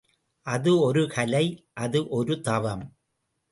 [0.47, 1.43] அது ஒரு கலை
[1.77, 2.85] அது ஒரு தவம்.